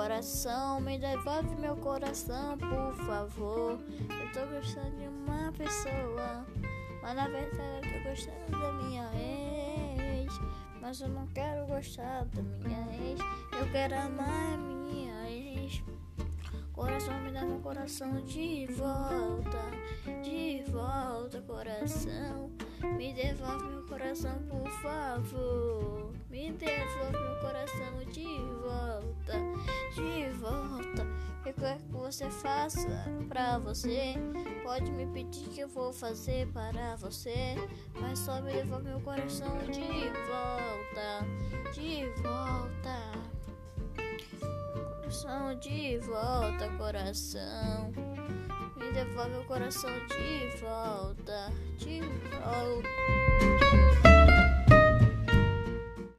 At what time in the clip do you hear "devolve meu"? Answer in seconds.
0.98-1.76, 23.12-23.86, 38.52-39.00